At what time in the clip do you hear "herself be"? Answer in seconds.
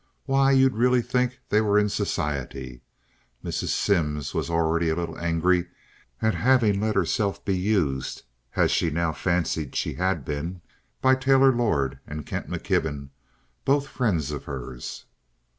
6.95-7.55